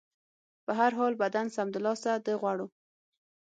په 0.65 0.71
هر 0.79 0.91
حال، 0.99 1.13
بدن 1.23 1.47
سمدلاسه 1.55 2.11
د 2.25 2.27
غوړو 2.39 2.67